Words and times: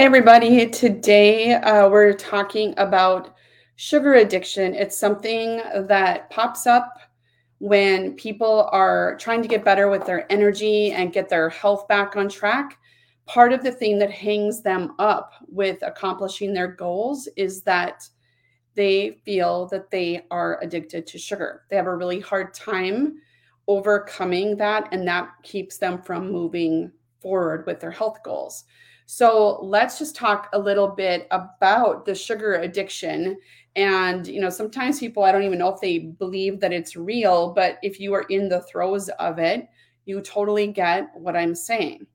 Everybody. 0.00 0.66
Today 0.66 1.52
uh, 1.52 1.86
we're 1.90 2.14
talking 2.14 2.72
about 2.78 3.36
sugar 3.76 4.14
addiction. 4.14 4.74
It's 4.74 4.96
something 4.96 5.60
that 5.74 6.30
pops 6.30 6.66
up 6.66 7.00
when 7.58 8.14
people 8.14 8.70
are 8.72 9.18
trying 9.18 9.42
to 9.42 9.48
get 9.48 9.62
better 9.62 9.90
with 9.90 10.06
their 10.06 10.24
energy 10.32 10.92
and 10.92 11.12
get 11.12 11.28
their 11.28 11.50
health 11.50 11.86
back 11.86 12.16
on 12.16 12.30
track. 12.30 12.78
Part 13.26 13.52
of 13.52 13.62
the 13.62 13.72
thing 13.72 13.98
that 13.98 14.10
hangs 14.10 14.62
them 14.62 14.94
up 14.98 15.34
with 15.48 15.82
accomplishing 15.82 16.54
their 16.54 16.68
goals 16.68 17.28
is 17.36 17.60
that 17.64 18.08
they 18.76 19.20
feel 19.26 19.66
that 19.66 19.90
they 19.90 20.24
are 20.30 20.58
addicted 20.62 21.06
to 21.08 21.18
sugar. 21.18 21.64
They 21.68 21.76
have 21.76 21.86
a 21.86 21.94
really 21.94 22.20
hard 22.20 22.54
time 22.54 23.18
overcoming 23.68 24.56
that, 24.56 24.88
and 24.92 25.06
that 25.06 25.28
keeps 25.42 25.76
them 25.76 26.00
from 26.00 26.32
moving 26.32 26.90
forward 27.20 27.66
with 27.66 27.80
their 27.80 27.90
health 27.90 28.22
goals. 28.24 28.64
So 29.12 29.58
let's 29.64 29.98
just 29.98 30.14
talk 30.14 30.48
a 30.52 30.58
little 30.58 30.86
bit 30.86 31.26
about 31.32 32.04
the 32.04 32.14
sugar 32.14 32.54
addiction. 32.54 33.38
And, 33.74 34.24
you 34.24 34.40
know, 34.40 34.50
sometimes 34.50 35.00
people, 35.00 35.24
I 35.24 35.32
don't 35.32 35.42
even 35.42 35.58
know 35.58 35.74
if 35.74 35.80
they 35.80 35.98
believe 35.98 36.60
that 36.60 36.72
it's 36.72 36.94
real, 36.94 37.52
but 37.52 37.80
if 37.82 37.98
you 37.98 38.14
are 38.14 38.24
in 38.30 38.48
the 38.48 38.60
throes 38.60 39.08
of 39.18 39.40
it, 39.40 39.68
you 40.04 40.20
totally 40.20 40.68
get 40.68 41.08
what 41.14 41.34
I'm 41.34 41.56
saying. 41.56 42.06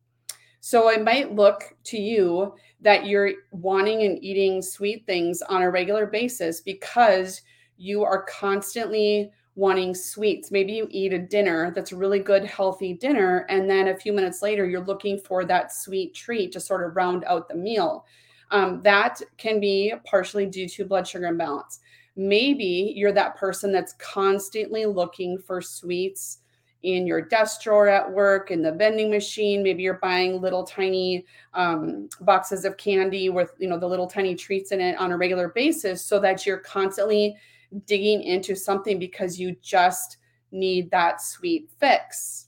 So 0.62 0.88
it 0.88 1.04
might 1.04 1.36
look 1.36 1.76
to 1.84 1.98
you 1.98 2.56
that 2.80 3.06
you're 3.06 3.34
wanting 3.52 4.04
and 4.04 4.24
eating 4.24 4.62
sweet 4.62 5.06
things 5.06 5.42
on 5.42 5.64
a 5.64 5.70
regular 5.70 6.06
basis 6.06 6.62
because 6.62 7.42
you 7.76 8.06
are 8.06 8.24
constantly 8.24 9.32
wanting 9.56 9.96
sweets. 9.96 10.52
Maybe 10.52 10.74
you 10.74 10.88
eat 10.92 11.14
a 11.14 11.20
dinner 11.20 11.72
that's 11.72 11.94
a 11.94 11.96
really 11.96 12.20
good, 12.20 12.44
healthy 12.44 12.94
dinner. 12.94 13.46
And 13.50 13.70
then 13.70 13.88
a 13.88 13.98
few 13.98 14.12
minutes 14.12 14.42
later, 14.42 14.66
you're 14.66 14.84
looking 14.84 15.18
for 15.18 15.46
that 15.46 15.74
sweet 15.74 16.14
treat 16.14 16.52
to 16.52 16.60
sort 16.60 16.86
of 16.86 16.96
round 16.96 17.24
out 17.26 17.48
the 17.48 17.56
meal. 17.56 18.06
Um, 18.52 18.82
that 18.84 19.22
can 19.38 19.60
be 19.60 19.94
partially 20.06 20.46
due 20.46 20.68
to 20.70 20.86
blood 20.86 21.08
sugar 21.08 21.28
imbalance. 21.28 21.80
Maybe 22.18 22.94
you're 22.96 23.14
that 23.14 23.38
person 23.38 23.72
that's 23.72 23.94
constantly 23.94 24.86
looking 24.86 25.38
for 25.38 25.62
sweets 25.62 26.40
in 26.84 27.08
your 27.08 27.20
desk 27.20 27.64
drawer 27.64 27.88
at 27.88 28.10
work, 28.10 28.52
in 28.52 28.62
the 28.62 28.72
vending 28.72 29.10
machine. 29.10 29.64
Maybe 29.64 29.82
you're 29.82 30.00
buying 30.02 30.40
little 30.40 30.64
tiny 30.64 31.26
um, 31.54 32.10
boxes 32.22 32.64
of 32.64 32.78
candy 32.78 33.30
with 33.30 33.54
you 33.58 33.68
know 33.68 33.80
the 33.80 33.88
little 33.88 34.08
tiny 34.08 34.36
treats 34.36 34.72
in 34.72 34.80
it 34.80 34.98
on 34.98 35.12
a 35.12 35.18
regular 35.18 35.50
basis, 35.50 36.06
so 36.06 36.20
that 36.20 36.46
you're 36.46 36.60
constantly 36.60 37.36
digging 37.86 38.24
into 38.24 38.56
something 38.56 39.00
because 39.00 39.40
you 39.40 39.56
just 39.62 40.18
need 40.52 40.90
that 40.92 41.22
sweet 41.22 41.70
fix. 41.80 42.48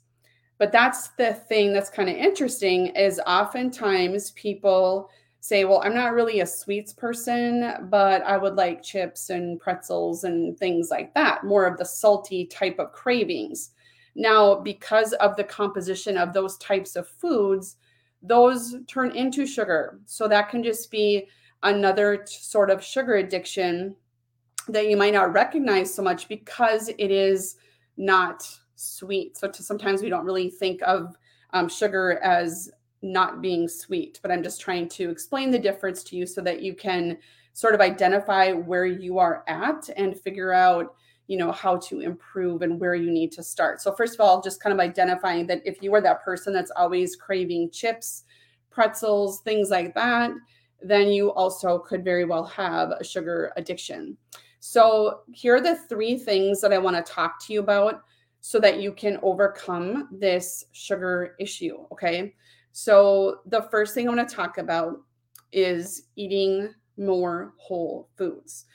But 0.57 0.71
that's 0.71 1.09
the 1.09 1.33
thing 1.33 1.73
that's 1.73 1.89
kind 1.89 2.09
of 2.09 2.15
interesting 2.15 2.87
is 2.87 3.21
oftentimes 3.27 4.31
people 4.31 5.09
say, 5.39 5.65
well, 5.65 5.81
I'm 5.83 5.93
not 5.93 6.13
really 6.13 6.39
a 6.39 6.45
sweets 6.45 6.93
person, 6.93 7.87
but 7.89 8.23
I 8.23 8.37
would 8.37 8.55
like 8.55 8.83
chips 8.83 9.29
and 9.29 9.59
pretzels 9.59 10.23
and 10.23 10.57
things 10.57 10.89
like 10.89 11.13
that, 11.13 11.43
more 11.43 11.65
of 11.65 11.77
the 11.77 11.85
salty 11.85 12.45
type 12.45 12.79
of 12.79 12.91
cravings. 12.91 13.71
Now, 14.15 14.55
because 14.55 15.13
of 15.13 15.35
the 15.35 15.43
composition 15.43 16.17
of 16.17 16.33
those 16.33 16.57
types 16.57 16.95
of 16.95 17.07
foods, 17.07 17.77
those 18.23 18.75
turn 18.87 19.15
into 19.15 19.45
sugar. 19.45 19.99
So 20.05 20.27
that 20.27 20.49
can 20.49 20.63
just 20.63 20.89
be 20.89 21.27
another 21.63 22.25
sort 22.27 22.71
of 22.71 22.83
sugar 22.83 23.15
addiction 23.15 23.95
that 24.69 24.89
you 24.89 24.97
might 24.97 25.13
not 25.13 25.33
recognize 25.33 25.93
so 25.93 26.01
much 26.01 26.27
because 26.27 26.89
it 26.97 27.11
is 27.11 27.55
not 27.97 28.47
sweet. 28.75 29.37
So 29.37 29.49
to, 29.49 29.63
sometimes 29.63 30.01
we 30.01 30.09
don't 30.09 30.25
really 30.25 30.49
think 30.49 30.81
of 30.83 31.15
um, 31.53 31.69
sugar 31.69 32.19
as 32.23 32.69
not 33.01 33.41
being 33.41 33.67
sweet, 33.67 34.19
but 34.21 34.31
I'm 34.31 34.43
just 34.43 34.61
trying 34.61 34.89
to 34.89 35.09
explain 35.09 35.51
the 35.51 35.59
difference 35.59 36.03
to 36.05 36.15
you 36.15 36.25
so 36.25 36.41
that 36.41 36.61
you 36.61 36.75
can 36.75 37.17
sort 37.53 37.73
of 37.73 37.81
identify 37.81 38.51
where 38.51 38.85
you 38.85 39.17
are 39.17 39.43
at 39.47 39.89
and 39.97 40.19
figure 40.19 40.53
out 40.53 40.93
you 41.25 41.37
know 41.37 41.51
how 41.51 41.75
to 41.75 41.99
improve 41.99 42.61
and 42.61 42.79
where 42.79 42.95
you 42.95 43.11
need 43.11 43.31
to 43.31 43.43
start 43.43 43.81
so 43.81 43.91
first 43.93 44.13
of 44.13 44.21
all 44.21 44.41
just 44.41 44.61
kind 44.61 44.71
of 44.71 44.79
identifying 44.79 45.45
that 45.47 45.61
if 45.65 45.81
you 45.81 45.93
are 45.93 45.99
that 45.99 46.23
person 46.23 46.53
that's 46.53 46.71
always 46.77 47.15
craving 47.15 47.69
chips 47.71 48.23
pretzels 48.69 49.41
things 49.41 49.69
like 49.69 49.93
that 49.93 50.31
then 50.81 51.07
you 51.07 51.33
also 51.33 51.79
could 51.79 52.03
very 52.03 52.25
well 52.25 52.45
have 52.45 52.91
a 52.91 53.03
sugar 53.03 53.51
addiction 53.57 54.15
so, 54.59 55.21
here 55.31 55.55
are 55.55 55.61
the 55.61 55.75
three 55.75 56.17
things 56.17 56.61
that 56.61 56.73
I 56.73 56.77
want 56.77 56.95
to 56.95 57.11
talk 57.11 57.45
to 57.45 57.53
you 57.53 57.59
about 57.59 58.01
so 58.41 58.59
that 58.59 58.79
you 58.79 58.91
can 58.91 59.19
overcome 59.21 60.09
this 60.11 60.65
sugar 60.71 61.35
issue. 61.39 61.77
Okay. 61.91 62.33
So, 62.71 63.39
the 63.45 63.63
first 63.63 63.93
thing 63.93 64.07
I 64.07 64.13
want 64.13 64.27
to 64.27 64.35
talk 64.35 64.57
about 64.57 64.97
is 65.51 66.03
eating 66.15 66.73
more 66.97 67.53
whole 67.57 68.09
foods. 68.17 68.65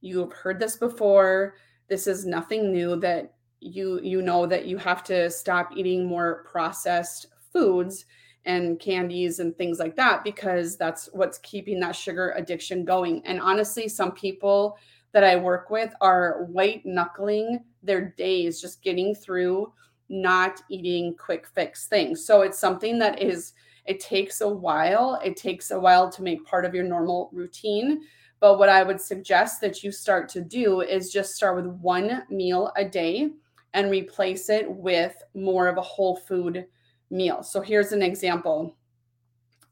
You've 0.00 0.32
heard 0.32 0.58
this 0.58 0.76
before. 0.76 1.54
This 1.88 2.06
is 2.06 2.26
nothing 2.26 2.72
new 2.72 2.96
that 2.96 3.34
you 3.60 4.00
you 4.02 4.22
know 4.22 4.46
that 4.46 4.66
you 4.66 4.76
have 4.76 5.02
to 5.04 5.30
stop 5.30 5.70
eating 5.74 6.06
more 6.06 6.44
processed 6.50 7.26
foods 7.52 8.04
and 8.44 8.78
candies 8.78 9.40
and 9.40 9.56
things 9.56 9.78
like 9.78 9.96
that 9.96 10.22
because 10.22 10.76
that's 10.76 11.08
what's 11.12 11.38
keeping 11.38 11.80
that 11.80 11.96
sugar 11.96 12.32
addiction 12.36 12.84
going. 12.84 13.22
And 13.26 13.40
honestly, 13.40 13.88
some 13.88 14.12
people 14.12 14.78
that 15.16 15.24
I 15.24 15.34
work 15.34 15.70
with 15.70 15.94
are 16.02 16.44
white 16.44 16.84
knuckling 16.84 17.64
their 17.82 18.10
days 18.18 18.60
just 18.60 18.82
getting 18.82 19.14
through 19.14 19.72
not 20.10 20.60
eating 20.68 21.14
quick 21.16 21.46
fix 21.46 21.86
things. 21.86 22.26
So 22.26 22.42
it's 22.42 22.58
something 22.58 22.98
that 22.98 23.22
is 23.22 23.54
it 23.86 23.98
takes 23.98 24.42
a 24.42 24.48
while. 24.48 25.18
It 25.24 25.38
takes 25.38 25.70
a 25.70 25.80
while 25.80 26.10
to 26.10 26.22
make 26.22 26.44
part 26.44 26.66
of 26.66 26.74
your 26.74 26.84
normal 26.84 27.30
routine. 27.32 28.02
But 28.40 28.58
what 28.58 28.68
I 28.68 28.82
would 28.82 29.00
suggest 29.00 29.62
that 29.62 29.82
you 29.82 29.90
start 29.90 30.28
to 30.30 30.42
do 30.42 30.82
is 30.82 31.10
just 31.10 31.34
start 31.34 31.56
with 31.56 31.80
one 31.80 32.24
meal 32.28 32.70
a 32.76 32.84
day 32.84 33.30
and 33.72 33.90
replace 33.90 34.50
it 34.50 34.70
with 34.70 35.16
more 35.32 35.66
of 35.66 35.78
a 35.78 35.80
whole 35.80 36.16
food 36.16 36.66
meal. 37.08 37.42
So 37.42 37.62
here's 37.62 37.92
an 37.92 38.02
example. 38.02 38.76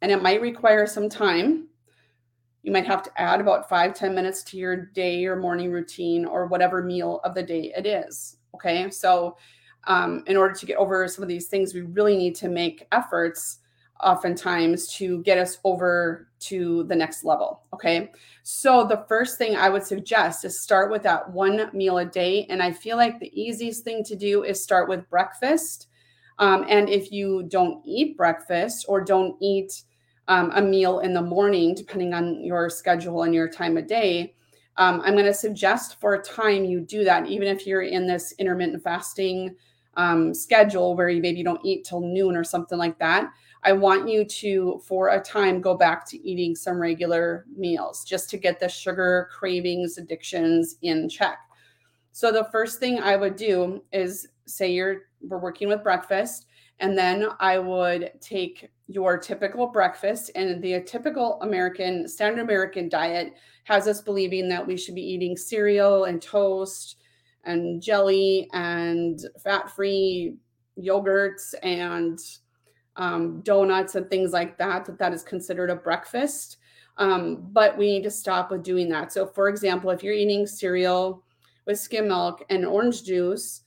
And 0.00 0.10
it 0.10 0.22
might 0.22 0.40
require 0.40 0.86
some 0.86 1.10
time 1.10 1.68
you 2.64 2.72
might 2.72 2.86
have 2.86 3.02
to 3.02 3.20
add 3.20 3.40
about 3.40 3.68
five 3.68 3.94
ten 3.94 4.14
minutes 4.14 4.42
to 4.44 4.56
your 4.56 4.74
day 4.74 5.26
or 5.26 5.36
morning 5.36 5.70
routine 5.70 6.24
or 6.24 6.46
whatever 6.46 6.82
meal 6.82 7.20
of 7.22 7.34
the 7.34 7.42
day 7.42 7.72
it 7.76 7.86
is. 7.86 8.38
Okay. 8.54 8.90
So, 8.90 9.36
um, 9.86 10.24
in 10.26 10.36
order 10.36 10.54
to 10.54 10.66
get 10.66 10.78
over 10.78 11.06
some 11.06 11.22
of 11.22 11.28
these 11.28 11.46
things, 11.46 11.74
we 11.74 11.82
really 11.82 12.16
need 12.16 12.34
to 12.36 12.48
make 12.48 12.86
efforts 12.90 13.58
oftentimes 14.02 14.88
to 14.94 15.22
get 15.22 15.36
us 15.36 15.58
over 15.64 16.28
to 16.38 16.84
the 16.84 16.96
next 16.96 17.22
level. 17.22 17.62
Okay. 17.74 18.10
So, 18.44 18.86
the 18.86 19.04
first 19.08 19.36
thing 19.36 19.56
I 19.56 19.68
would 19.68 19.84
suggest 19.84 20.46
is 20.46 20.58
start 20.58 20.90
with 20.90 21.02
that 21.02 21.30
one 21.30 21.68
meal 21.74 21.98
a 21.98 22.04
day. 22.06 22.46
And 22.48 22.62
I 22.62 22.72
feel 22.72 22.96
like 22.96 23.20
the 23.20 23.38
easiest 23.38 23.84
thing 23.84 24.02
to 24.04 24.16
do 24.16 24.42
is 24.42 24.62
start 24.62 24.88
with 24.88 25.08
breakfast. 25.10 25.88
Um, 26.38 26.64
and 26.68 26.88
if 26.88 27.12
you 27.12 27.44
don't 27.44 27.82
eat 27.84 28.16
breakfast 28.16 28.86
or 28.88 29.04
don't 29.04 29.36
eat, 29.40 29.82
um, 30.28 30.50
a 30.54 30.62
meal 30.62 31.00
in 31.00 31.12
the 31.12 31.22
morning, 31.22 31.74
depending 31.74 32.14
on 32.14 32.42
your 32.42 32.70
schedule 32.70 33.22
and 33.22 33.34
your 33.34 33.48
time 33.48 33.76
of 33.76 33.86
day, 33.86 34.34
um, 34.76 35.00
I'm 35.04 35.14
going 35.14 35.24
to 35.26 35.34
suggest 35.34 36.00
for 36.00 36.14
a 36.14 36.22
time 36.22 36.64
you 36.64 36.80
do 36.80 37.04
that, 37.04 37.26
even 37.26 37.48
if 37.48 37.66
you're 37.66 37.82
in 37.82 38.06
this 38.06 38.32
intermittent 38.38 38.82
fasting 38.82 39.54
um, 39.96 40.34
schedule 40.34 40.96
where 40.96 41.08
you 41.08 41.22
maybe 41.22 41.42
don't 41.42 41.64
eat 41.64 41.84
till 41.84 42.00
noon 42.00 42.36
or 42.36 42.42
something 42.44 42.78
like 42.78 42.98
that. 42.98 43.30
I 43.62 43.72
want 43.72 44.08
you 44.08 44.24
to, 44.24 44.82
for 44.84 45.10
a 45.10 45.20
time, 45.20 45.60
go 45.60 45.74
back 45.74 46.06
to 46.08 46.28
eating 46.28 46.54
some 46.54 46.78
regular 46.78 47.46
meals 47.56 48.04
just 48.04 48.28
to 48.30 48.36
get 48.36 48.60
the 48.60 48.68
sugar 48.68 49.28
cravings, 49.32 49.96
addictions 49.96 50.76
in 50.82 51.08
check. 51.08 51.38
So 52.12 52.30
the 52.30 52.48
first 52.52 52.78
thing 52.78 52.98
I 52.98 53.16
would 53.16 53.36
do 53.36 53.82
is 53.92 54.28
say 54.46 54.72
you're 54.72 55.02
we're 55.22 55.38
working 55.38 55.68
with 55.68 55.82
breakfast 55.82 56.46
and 56.80 56.96
then 56.98 57.28
I 57.40 57.58
would 57.58 58.12
take 58.20 58.70
your 58.86 59.16
typical 59.16 59.66
breakfast 59.68 60.30
and 60.34 60.62
the 60.62 60.82
typical 60.82 61.40
American, 61.42 62.06
standard 62.08 62.42
American 62.42 62.88
diet 62.88 63.34
has 63.64 63.88
us 63.88 64.02
believing 64.02 64.48
that 64.48 64.66
we 64.66 64.76
should 64.76 64.94
be 64.94 65.02
eating 65.02 65.36
cereal 65.36 66.04
and 66.04 66.20
toast 66.20 66.96
and 67.44 67.80
jelly 67.80 68.48
and 68.52 69.20
fat 69.42 69.70
free 69.70 70.36
yogurts 70.78 71.54
and 71.62 72.18
um, 72.96 73.40
donuts 73.40 73.94
and 73.94 74.08
things 74.08 74.32
like 74.32 74.58
that, 74.58 74.84
that 74.84 74.98
that 74.98 75.12
is 75.12 75.22
considered 75.22 75.70
a 75.70 75.76
breakfast. 75.76 76.58
Um, 76.96 77.48
but 77.52 77.76
we 77.76 77.86
need 77.86 78.04
to 78.04 78.10
stop 78.10 78.50
with 78.50 78.62
doing 78.62 78.88
that. 78.90 79.12
So, 79.12 79.26
for 79.26 79.48
example, 79.48 79.90
if 79.90 80.02
you're 80.02 80.14
eating 80.14 80.46
cereal 80.46 81.24
with 81.66 81.80
skim 81.80 82.08
milk 82.08 82.44
and 82.50 82.64
orange 82.64 83.02
juice, 83.02 83.62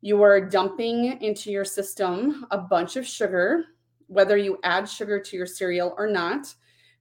you 0.00 0.22
are 0.22 0.40
dumping 0.40 1.20
into 1.20 1.50
your 1.50 1.64
system 1.64 2.46
a 2.50 2.58
bunch 2.58 2.96
of 2.96 3.06
sugar, 3.06 3.64
whether 4.06 4.36
you 4.36 4.58
add 4.64 4.88
sugar 4.88 5.20
to 5.20 5.36
your 5.36 5.46
cereal 5.46 5.94
or 5.98 6.06
not, 6.06 6.54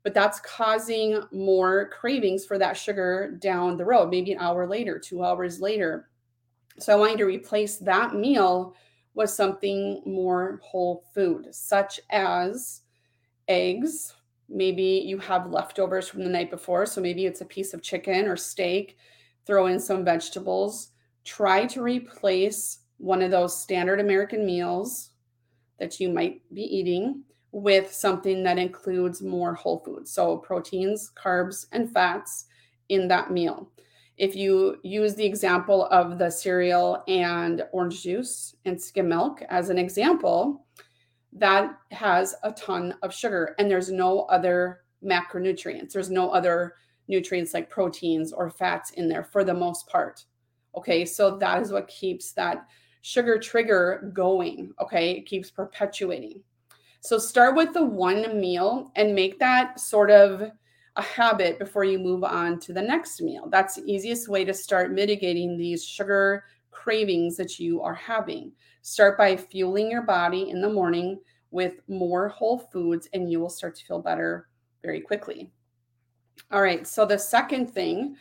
but 0.03 0.13
that's 0.13 0.39
causing 0.41 1.21
more 1.31 1.89
cravings 1.89 2.45
for 2.45 2.57
that 2.57 2.77
sugar 2.77 3.37
down 3.39 3.77
the 3.77 3.85
road, 3.85 4.09
maybe 4.09 4.31
an 4.31 4.39
hour 4.39 4.67
later, 4.67 4.99
two 4.99 5.23
hours 5.23 5.61
later. 5.61 6.09
So 6.77 6.93
I 6.93 6.95
want 6.95 7.11
you 7.11 7.17
to 7.17 7.25
replace 7.25 7.77
that 7.77 8.15
meal 8.15 8.75
with 9.13 9.29
something 9.29 10.01
more 10.05 10.59
whole 10.63 11.03
food, 11.13 11.53
such 11.53 11.99
as 12.09 12.81
eggs, 13.47 14.13
maybe 14.49 15.03
you 15.05 15.17
have 15.19 15.51
leftovers 15.51 16.07
from 16.07 16.23
the 16.23 16.29
night 16.29 16.49
before. 16.49 16.85
So 16.85 17.01
maybe 17.01 17.25
it's 17.25 17.41
a 17.41 17.45
piece 17.45 17.73
of 17.73 17.81
chicken 17.81 18.27
or 18.27 18.35
steak, 18.35 18.97
throw 19.45 19.67
in 19.67 19.79
some 19.79 20.03
vegetables. 20.03 20.89
Try 21.23 21.65
to 21.67 21.81
replace 21.81 22.78
one 22.99 23.21
of 23.21 23.31
those 23.31 23.59
standard 23.59 23.99
American 23.99 24.45
meals 24.45 25.11
that 25.79 25.99
you 25.99 26.09
might 26.09 26.41
be 26.53 26.63
eating 26.63 27.23
with 27.51 27.91
something 27.91 28.43
that 28.43 28.59
includes 28.59 29.21
more 29.21 29.55
whole 29.55 29.79
foods. 29.79 30.11
So 30.11 30.37
proteins, 30.37 31.11
carbs, 31.15 31.65
and 31.71 31.91
fats 31.91 32.45
in 32.89 33.07
that 33.07 33.31
meal. 33.31 33.71
If 34.17 34.35
you 34.35 34.77
use 34.83 35.15
the 35.15 35.25
example 35.25 35.85
of 35.85 36.19
the 36.19 36.29
cereal 36.29 37.03
and 37.07 37.63
orange 37.71 38.03
juice 38.03 38.55
and 38.65 38.79
skim 38.79 39.07
milk 39.07 39.41
as 39.49 39.69
an 39.69 39.77
example, 39.77 40.65
that 41.33 41.71
has 41.91 42.35
a 42.43 42.51
ton 42.51 42.93
of 43.01 43.13
sugar 43.13 43.55
and 43.57 43.71
there's 43.71 43.89
no 43.91 44.21
other 44.23 44.81
macronutrients. 45.03 45.93
There's 45.93 46.09
no 46.09 46.31
other 46.31 46.75
nutrients 47.07 47.53
like 47.53 47.69
proteins 47.69 48.33
or 48.33 48.49
fats 48.49 48.91
in 48.91 49.07
there 49.07 49.23
for 49.23 49.43
the 49.43 49.53
most 49.53 49.87
part. 49.87 50.25
Okay, 50.75 51.05
so 51.05 51.37
that 51.37 51.61
is 51.61 51.71
what 51.71 51.87
keeps 51.87 52.33
that 52.33 52.67
sugar 53.01 53.39
trigger 53.39 54.11
going. 54.13 54.73
Okay, 54.81 55.11
it 55.11 55.25
keeps 55.25 55.51
perpetuating. 55.51 56.41
So 57.01 57.17
start 57.17 57.55
with 57.55 57.73
the 57.73 57.85
one 57.85 58.39
meal 58.39 58.91
and 58.95 59.15
make 59.15 59.39
that 59.39 59.79
sort 59.79 60.11
of 60.11 60.51
a 60.95 61.01
habit 61.01 61.57
before 61.59 61.85
you 61.85 61.97
move 61.97 62.23
on 62.23 62.59
to 62.59 62.73
the 62.73 62.81
next 62.81 63.21
meal. 63.21 63.47
That's 63.49 63.75
the 63.75 63.89
easiest 63.89 64.27
way 64.27 64.43
to 64.43 64.53
start 64.53 64.91
mitigating 64.91 65.57
these 65.57 65.83
sugar 65.83 66.43
cravings 66.71 67.37
that 67.37 67.57
you 67.57 67.81
are 67.81 67.93
having. 67.93 68.51
Start 68.81 69.17
by 69.17 69.37
fueling 69.37 69.89
your 69.89 70.01
body 70.01 70.49
in 70.49 70.61
the 70.61 70.69
morning 70.69 71.19
with 71.51 71.81
more 71.87 72.27
whole 72.29 72.57
foods, 72.57 73.07
and 73.13 73.31
you 73.31 73.39
will 73.39 73.49
start 73.49 73.75
to 73.75 73.85
feel 73.85 74.01
better 74.01 74.49
very 74.83 74.99
quickly. 74.99 75.51
All 76.51 76.61
right, 76.61 76.85
so 76.85 77.05
the 77.05 77.17
second 77.17 77.67
thing 77.67 78.15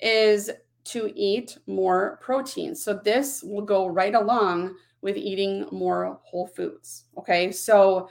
is 0.00 0.50
to 0.84 1.12
eat 1.14 1.58
more 1.66 2.18
protein. 2.22 2.74
So 2.74 2.94
this 2.94 3.42
will 3.42 3.62
go 3.62 3.86
right 3.86 4.14
along 4.14 4.76
with 5.00 5.16
eating 5.16 5.66
more 5.72 6.20
whole 6.22 6.46
foods. 6.46 7.04
Okay, 7.18 7.52
so 7.52 8.08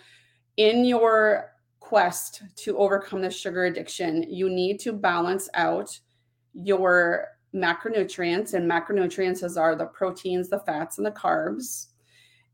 in 0.58 0.86
your 0.86 1.52
quest 1.80 2.44
to 2.58 2.78
overcome 2.78 3.22
the 3.22 3.30
sugar 3.30 3.66
addiction, 3.66 4.24
you 4.30 4.50
need 4.50 4.80
to 4.82 4.94
balance 4.94 5.50
out 5.54 5.98
your 6.54 7.28
macronutrients, 7.54 8.54
and 8.54 8.70
macronutrients 8.70 9.58
are 9.58 9.76
the 9.76 9.86
proteins, 9.86 10.50
the 10.50 10.60
fats, 10.60 10.98
and 10.98 11.06
the 11.06 11.12
carbs. 11.12 11.88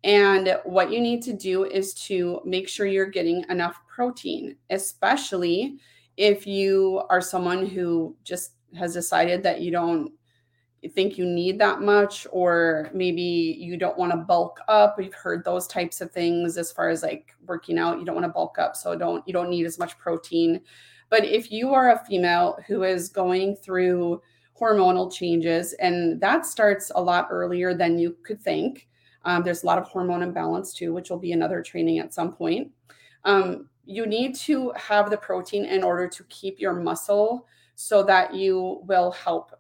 And 0.04 0.58
what 0.64 0.92
you 0.92 1.02
need 1.02 1.22
to 1.24 1.34
do 1.34 1.66
is 1.66 1.94
to 2.06 2.42
make 2.46 2.70
sure 2.70 2.86
you're 2.86 3.06
getting 3.08 3.44
enough 3.50 3.80
protein, 3.88 4.56
especially 4.70 5.78
if 6.18 6.48
you 6.48 7.04
are 7.10 7.22
someone 7.22 7.66
who 7.66 8.16
just 8.24 8.54
has 8.76 8.94
decided 8.94 9.44
that 9.44 9.62
you 9.62 9.72
don't 9.72 10.12
think 10.94 11.18
you 11.18 11.26
need 11.26 11.60
that 11.60 11.82
much 11.82 12.28
or 12.32 12.90
maybe 12.94 13.22
you 13.60 13.78
don't 13.78 13.98
want 13.98 14.12
to 14.12 14.18
bulk 14.18 14.60
up. 14.68 14.98
We've 14.98 15.14
heard 15.14 15.44
those 15.44 15.68
types 15.68 16.02
of 16.02 16.12
things 16.12 16.58
as 16.58 16.72
far 16.72 16.90
as 16.90 17.04
like 17.04 17.36
working 17.46 17.80
out 17.80 18.00
you 18.00 18.06
don't 18.06 18.16
want 18.16 18.26
to 18.26 18.32
bulk 18.32 18.60
up 18.60 18.76
so 18.76 18.96
don't 18.96 19.28
you 19.28 19.34
don't 19.34 19.50
need 19.50 19.66
as 19.66 19.80
much 19.80 19.98
protein. 19.98 20.62
But 21.10 21.26
if 21.26 21.52
you 21.52 21.74
are 21.74 21.92
a 21.92 22.06
female 22.06 22.60
who 22.68 22.84
is 22.84 23.10
going 23.10 23.56
through 23.56 24.22
hormonal 24.60 25.12
changes 25.12 25.74
and 25.74 26.20
that 26.22 26.46
starts 26.46 26.92
a 26.96 27.02
lot 27.02 27.28
earlier 27.30 27.74
than 27.74 27.98
you 27.98 28.18
could 28.24 28.42
think 28.42 28.88
um, 29.24 29.44
there's 29.44 29.64
a 29.64 29.66
lot 29.66 29.78
of 29.78 29.86
hormone 29.86 30.24
imbalance 30.24 30.74
too 30.74 30.94
which 30.94 31.10
will 31.10 31.20
be 31.20 31.32
another 31.32 31.62
training 31.62 32.00
at 32.00 32.14
some 32.14 32.34
point 32.34 32.72
um, 33.24 33.70
you 33.86 34.06
need 34.08 34.36
to 34.36 34.72
have 34.76 35.10
the 35.10 35.18
protein 35.18 35.66
in 35.66 35.84
order 35.84 36.08
to 36.08 36.24
keep 36.26 36.60
your 36.60 36.74
muscle 36.74 37.46
so 37.80 38.02
that 38.02 38.34
you 38.34 38.82
will 38.88 39.12
help 39.12 39.52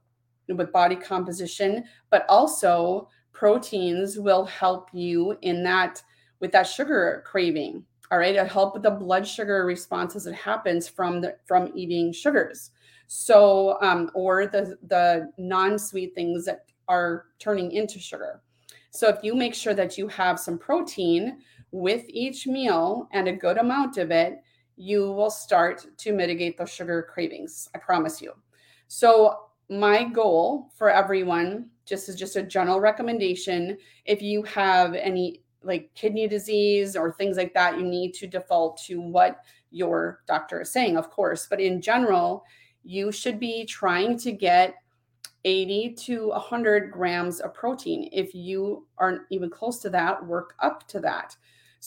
with 0.49 0.73
body 0.73 0.95
composition, 0.95 1.83
but 2.09 2.25
also 2.27 3.07
proteins 3.31 4.17
will 4.17 4.43
help 4.43 4.89
you 4.91 5.37
in 5.43 5.63
that 5.63 6.01
with 6.39 6.51
that 6.51 6.63
sugar 6.63 7.23
craving. 7.27 7.83
All 8.11 8.17
right, 8.17 8.35
it 8.35 8.47
help 8.47 8.73
with 8.73 8.81
the 8.81 8.89
blood 8.89 9.27
sugar 9.27 9.65
response 9.65 10.15
that 10.15 10.33
happens 10.33 10.87
from 10.87 11.21
the 11.21 11.35
from 11.45 11.71
eating 11.75 12.11
sugars. 12.11 12.71
So, 13.05 13.77
um, 13.81 14.09
or 14.15 14.47
the 14.47 14.77
the 14.87 15.31
non-sweet 15.37 16.15
things 16.15 16.43
that 16.45 16.65
are 16.87 17.25
turning 17.37 17.71
into 17.71 17.99
sugar. 17.99 18.41
So, 18.89 19.09
if 19.09 19.17
you 19.21 19.35
make 19.35 19.53
sure 19.53 19.75
that 19.75 19.95
you 19.95 20.07
have 20.07 20.39
some 20.39 20.57
protein 20.57 21.37
with 21.69 22.05
each 22.07 22.47
meal 22.47 23.07
and 23.11 23.27
a 23.27 23.33
good 23.33 23.59
amount 23.59 23.97
of 23.97 24.09
it, 24.09 24.39
you 24.77 25.11
will 25.11 25.31
start 25.31 25.85
to 25.97 26.13
mitigate 26.13 26.57
those 26.57 26.69
sugar 26.69 27.07
cravings. 27.11 27.67
I 27.75 27.79
promise 27.79 28.21
you. 28.21 28.33
So, 28.87 29.47
my 29.69 30.05
goal 30.05 30.71
for 30.75 30.89
everyone 30.89 31.69
just 31.85 32.07
is 32.07 32.15
just 32.15 32.37
a 32.37 32.43
general 32.43 32.79
recommendation 32.79 33.77
if 34.05 34.21
you 34.21 34.41
have 34.43 34.93
any 34.93 35.41
like 35.61 35.93
kidney 35.93 36.27
disease 36.27 36.95
or 36.95 37.11
things 37.11 37.35
like 37.35 37.53
that 37.53 37.77
you 37.77 37.83
need 37.83 38.13
to 38.13 38.27
default 38.27 38.77
to 38.77 39.01
what 39.01 39.41
your 39.71 40.21
doctor 40.25 40.61
is 40.61 40.71
saying 40.71 40.95
of 40.95 41.09
course 41.09 41.47
but 41.49 41.59
in 41.59 41.81
general 41.81 42.45
you 42.83 43.11
should 43.11 43.39
be 43.39 43.65
trying 43.65 44.17
to 44.17 44.31
get 44.31 44.75
80 45.43 45.95
to 45.95 46.29
100 46.29 46.91
grams 46.91 47.41
of 47.41 47.53
protein 47.53 48.09
if 48.13 48.33
you 48.33 48.87
aren't 48.97 49.23
even 49.29 49.49
close 49.49 49.79
to 49.79 49.89
that 49.89 50.25
work 50.25 50.53
up 50.61 50.87
to 50.87 51.01
that 51.01 51.35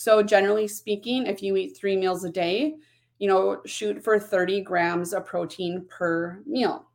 so 0.01 0.23
generally 0.23 0.69
speaking 0.69 1.27
if 1.27 1.43
you 1.43 1.57
eat 1.57 1.77
three 1.77 1.97
meals 1.97 2.25
a 2.25 2.31
day 2.31 2.75
you 3.19 3.29
know 3.29 3.61
shoot 3.67 4.03
for 4.03 4.19
30 4.19 4.63
grams 4.63 5.13
of 5.13 5.27
protein 5.27 5.87
per 5.89 6.43
meal 6.47 6.87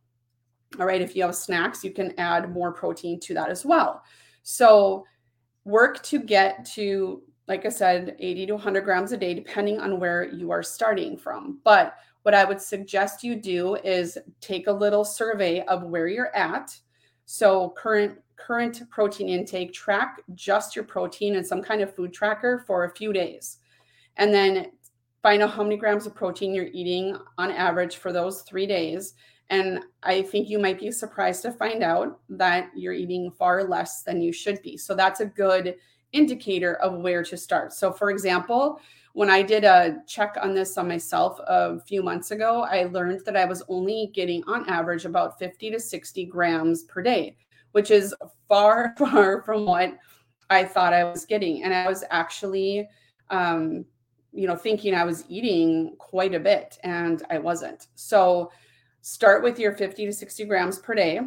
all 0.79 0.85
right, 0.85 1.01
if 1.01 1.15
you 1.15 1.23
have 1.23 1.35
snacks, 1.35 1.83
you 1.83 1.91
can 1.91 2.13
add 2.19 2.51
more 2.51 2.71
protein 2.71 3.19
to 3.21 3.33
that 3.33 3.49
as 3.49 3.65
well. 3.65 4.03
So 4.43 5.05
work 5.63 6.03
to 6.03 6.19
get 6.19 6.65
to, 6.73 7.21
like 7.47 7.65
I 7.65 7.69
said, 7.69 8.15
80 8.19 8.47
to 8.47 8.53
100 8.53 8.81
grams 8.81 9.11
a 9.11 9.17
day, 9.17 9.33
depending 9.33 9.79
on 9.79 9.99
where 9.99 10.23
you 10.23 10.51
are 10.51 10.63
starting 10.63 11.17
from. 11.17 11.59
But 11.63 11.95
what 12.23 12.33
I 12.33 12.43
would 12.43 12.61
suggest 12.61 13.23
you 13.23 13.35
do 13.35 13.75
is 13.75 14.17
take 14.41 14.67
a 14.67 14.71
little 14.71 15.05
survey 15.05 15.61
of 15.65 15.83
where 15.83 16.07
you're 16.07 16.35
at. 16.35 16.77
So 17.25 17.73
current 17.77 18.19
current 18.37 18.81
protein 18.89 19.29
intake, 19.29 19.73
track 19.73 20.21
just 20.33 20.75
your 20.75 20.85
protein 20.85 21.35
in 21.35 21.43
some 21.43 21.61
kind 21.61 21.81
of 21.81 21.95
food 21.95 22.13
tracker 22.13 22.63
for 22.65 22.85
a 22.85 22.95
few 22.95 23.13
days. 23.13 23.57
And 24.17 24.33
then 24.33 24.71
find 25.21 25.41
out 25.41 25.51
how 25.51 25.63
many 25.63 25.77
grams 25.77 26.05
of 26.05 26.15
protein 26.15 26.53
you're 26.53 26.69
eating 26.71 27.17
on 27.37 27.51
average 27.51 27.97
for 27.97 28.11
those 28.11 28.41
three 28.43 28.65
days 28.65 29.15
and 29.49 29.79
I 30.01 30.23
think 30.23 30.49
you 30.49 30.59
might 30.59 30.79
be 30.79 30.91
surprised 30.91 31.43
to 31.43 31.51
find 31.51 31.83
out 31.83 32.19
that 32.29 32.69
you're 32.75 32.93
eating 32.93 33.31
far 33.31 33.63
less 33.63 34.01
than 34.01 34.21
you 34.21 34.33
should 34.33 34.61
be. 34.61 34.77
So 34.77 34.95
that's 34.95 35.19
a 35.19 35.25
good 35.25 35.75
indicator 36.13 36.75
of 36.75 37.01
where 37.01 37.23
to 37.23 37.37
start. 37.37 37.73
So, 37.73 37.91
for 37.91 38.09
example, 38.09 38.79
when 39.13 39.29
I 39.29 39.41
did 39.43 39.63
a 39.63 39.97
check 40.07 40.35
on 40.41 40.53
this 40.53 40.77
on 40.77 40.87
myself 40.87 41.39
a 41.47 41.79
few 41.81 42.01
months 42.01 42.31
ago, 42.31 42.63
I 42.63 42.85
learned 42.85 43.21
that 43.25 43.37
I 43.37 43.45
was 43.45 43.63
only 43.69 44.11
getting 44.13 44.43
on 44.45 44.67
average 44.67 45.05
about 45.05 45.37
50 45.37 45.71
to 45.71 45.79
60 45.79 46.25
grams 46.25 46.83
per 46.83 47.01
day, 47.01 47.37
which 47.75 47.91
is 47.91 48.15
far, 48.47 48.95
far 48.97 49.41
from 49.43 49.65
what 49.65 49.97
I 50.49 50.63
thought 50.63 50.93
I 50.93 51.03
was 51.03 51.25
getting. 51.25 51.63
And 51.63 51.73
I 51.73 51.89
was 51.89 52.05
actually, 52.09 52.87
um, 53.29 53.83
you 54.31 54.47
know, 54.47 54.55
thinking 54.55 54.95
I 54.95 55.03
was 55.03 55.25
eating 55.27 55.97
quite 55.97 56.33
a 56.33 56.39
bit 56.39 56.77
and 56.85 57.21
I 57.29 57.37
wasn't. 57.37 57.87
So, 57.95 58.49
start 59.01 59.43
with 59.43 59.59
your 59.59 59.73
50 59.73 60.05
to 60.05 60.13
60 60.13 60.45
grams 60.45 60.79
per 60.79 60.95
day 60.95 61.19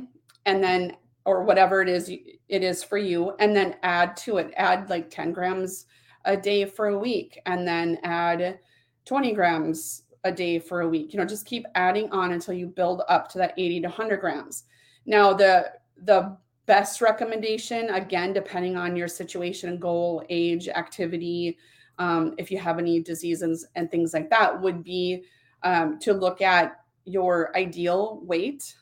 and 0.47 0.65
then 0.65 0.97
or 1.27 1.45
whatever 1.45 1.83
it 1.83 1.89
is 1.89 2.09
it 2.09 2.65
is 2.65 2.83
for 2.83 2.99
you 2.99 3.37
and 3.39 3.55
then 3.55 3.77
add 3.85 4.17
to 4.17 4.39
it 4.39 4.53
add 4.57 4.91
like 4.91 5.09
10 5.11 5.33
grams 5.33 5.87
a 6.25 6.37
day 6.37 6.65
for 6.65 6.89
a 6.89 6.99
week 6.99 7.39
and 7.47 7.69
then 7.69 7.97
add 8.03 8.59
20 9.05 9.33
grams 9.33 10.03
a 10.25 10.33
day 10.33 10.59
for 10.59 10.81
a 10.81 10.89
week 10.89 11.13
you 11.13 11.21
know 11.21 11.25
just 11.25 11.47
keep 11.47 11.67
adding 11.77 12.11
on 12.11 12.33
until 12.33 12.53
you 12.53 12.67
build 12.67 13.03
up 13.09 13.29
to 13.29 13.39
that 13.39 13.55
80 13.57 13.83
to 13.83 13.89
100 13.89 14.21
grams 14.21 14.65
now 15.07 15.33
the 15.33 15.71
the 16.05 16.37
best 16.67 17.01
recommendation 17.01 17.89
again 17.91 18.33
depending 18.33 18.77
on 18.77 18.95
your 18.95 19.09
situation 19.09 19.71
and 19.71 19.81
goal 19.81 20.23
age 20.29 20.69
activity 20.69 21.57
um, 21.99 22.35
if 22.39 22.51
you 22.51 22.59
have 22.59 22.79
any 22.79 23.01
diseases 23.01 23.67
and 23.75 23.91
things 23.91 24.15
like 24.15 24.31
that 24.31 24.61
would 24.61 24.85
be 24.85 25.25
um, 25.63 25.99
to 25.99 26.13
look 26.13 26.41
at 26.41 26.81
your 27.05 27.57
ideal 27.57 28.21
weight 28.25 28.75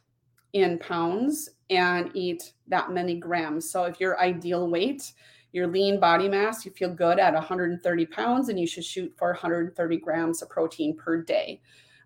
in 0.53 0.79
pounds 0.79 1.49
and 1.71 2.11
eat 2.15 2.53
that 2.69 2.91
many 2.91 3.17
grams. 3.17 3.71
So 3.71 3.85
if 3.85 4.01
your 4.01 4.21
ideal 4.21 4.69
weight, 4.69 5.13
your 5.53 5.67
lean 5.67 5.99
body 6.01 6.29
mass, 6.29 6.65
you 6.65 6.73
feel 6.73 6.93
good 6.93 7.19
at 7.19 7.35
130 7.35 8.07
pounds, 8.07 8.49
and 8.49 8.59
you 8.59 8.67
should 8.67 8.85
shoot 8.85 9.13
for 9.17 9.29
130 9.29 9.97
grams 9.99 10.43
of 10.43 10.49
protein 10.49 10.97
per 10.97 11.23
day, 11.23 11.61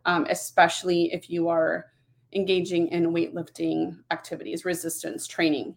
um, 0.04 0.26
especially 0.28 1.12
if 1.12 1.28
you 1.30 1.48
are 1.48 1.86
engaging 2.32 2.88
in 2.88 3.12
weightlifting 3.12 3.98
activities, 4.10 4.64
resistance 4.64 5.26
training. 5.26 5.74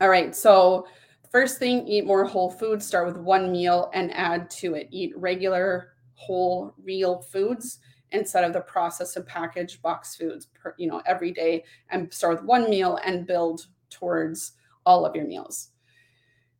All 0.00 0.08
right, 0.08 0.34
so 0.34 0.86
first 1.30 1.58
thing, 1.58 1.86
eat 1.88 2.06
more 2.06 2.24
whole 2.24 2.50
foods. 2.50 2.86
Start 2.86 3.06
with 3.06 3.16
one 3.16 3.50
meal 3.50 3.90
and 3.94 4.12
add 4.14 4.50
to 4.50 4.74
it. 4.74 4.88
Eat 4.90 5.16
regular 5.16 5.94
whole 6.14 6.74
real 6.82 7.20
foods 7.20 7.78
instead 8.10 8.44
of 8.44 8.52
the 8.52 8.60
processed 8.60 9.16
and 9.16 9.26
packaged 9.26 9.80
box 9.82 10.16
foods 10.16 10.46
per, 10.46 10.74
you 10.78 10.88
know 10.88 11.02
every 11.06 11.30
day 11.30 11.62
and 11.90 12.12
start 12.12 12.36
with 12.36 12.44
one 12.44 12.68
meal 12.68 12.98
and 13.04 13.26
build 13.26 13.66
towards 13.90 14.52
all 14.86 15.04
of 15.04 15.14
your 15.14 15.26
meals 15.26 15.68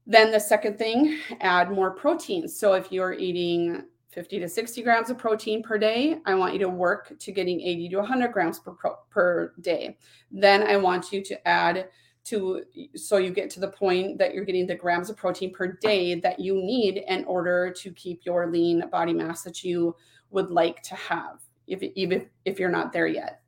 then 0.06 0.30
the 0.30 0.38
second 0.38 0.78
thing 0.78 1.18
add 1.40 1.70
more 1.70 1.90
protein 1.90 2.46
so 2.46 2.74
if 2.74 2.92
you're 2.92 3.14
eating 3.14 3.82
50 4.18 4.40
to 4.40 4.48
60 4.48 4.82
grams 4.82 5.10
of 5.10 5.16
protein 5.16 5.62
per 5.62 5.78
day. 5.78 6.18
I 6.26 6.34
want 6.34 6.52
you 6.52 6.58
to 6.58 6.68
work 6.68 7.16
to 7.20 7.30
getting 7.30 7.60
80 7.60 7.90
to 7.90 7.96
100 7.98 8.32
grams 8.32 8.58
per, 8.58 8.74
per 9.10 9.52
day. 9.60 9.96
Then 10.32 10.64
i 10.64 10.76
want 10.76 11.12
you 11.12 11.22
to 11.22 11.46
add 11.46 11.88
to 12.24 12.64
so 12.96 13.18
you 13.18 13.30
get 13.30 13.48
to 13.50 13.60
the 13.60 13.68
point 13.68 14.18
that 14.18 14.34
you're 14.34 14.44
getting 14.44 14.66
the 14.66 14.74
grams 14.74 15.08
of 15.08 15.16
protein 15.16 15.52
per 15.54 15.68
day 15.68 16.16
that 16.16 16.40
you 16.40 16.56
need 16.56 17.04
in 17.06 17.24
order 17.26 17.70
to 17.70 17.92
keep 17.92 18.26
your 18.26 18.50
lean 18.50 18.82
body 18.90 19.12
mass 19.12 19.44
that 19.44 19.62
you 19.62 19.94
would 20.30 20.50
like 20.50 20.82
to 20.82 20.96
have 20.96 21.38
if 21.68 21.80
even 21.94 22.28
if 22.44 22.58
you're 22.58 22.68
not 22.68 22.92
there 22.92 23.06
yet. 23.06 23.42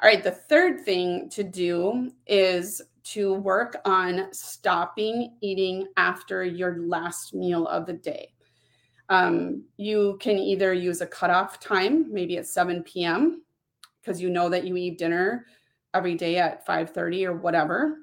All 0.00 0.08
right 0.08 0.22
the 0.22 0.30
third 0.30 0.84
thing 0.84 1.28
to 1.30 1.42
do 1.42 2.12
is 2.28 2.80
to 3.14 3.34
work 3.34 3.78
on 3.84 4.32
stopping 4.32 5.36
eating 5.40 5.88
after 5.96 6.44
your 6.44 6.78
last 6.78 7.34
meal 7.34 7.66
of 7.66 7.86
the 7.86 7.94
day 7.94 8.35
um, 9.08 9.64
you 9.76 10.18
can 10.20 10.38
either 10.38 10.72
use 10.72 11.00
a 11.00 11.06
cutoff 11.06 11.60
time 11.60 12.12
maybe 12.12 12.38
at 12.38 12.46
7 12.46 12.82
p.m 12.82 13.42
because 14.00 14.20
you 14.20 14.30
know 14.30 14.48
that 14.48 14.64
you 14.64 14.76
eat 14.76 14.98
dinner 14.98 15.46
every 15.94 16.14
day 16.14 16.38
at 16.38 16.66
5:30 16.66 17.26
or 17.26 17.34
whatever 17.34 17.98